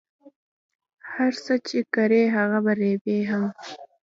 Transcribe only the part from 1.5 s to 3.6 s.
چی کری هغه به ریبی هم